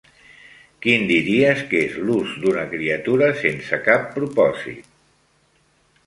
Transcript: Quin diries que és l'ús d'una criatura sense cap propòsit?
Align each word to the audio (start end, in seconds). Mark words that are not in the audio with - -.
Quin 0.83 1.03
diries 1.09 1.59
que 1.73 1.81
és 1.89 1.99
l'ús 2.07 2.31
d'una 2.45 2.63
criatura 2.71 3.27
sense 3.41 3.79
cap 3.89 4.07
propòsit? 4.15 4.89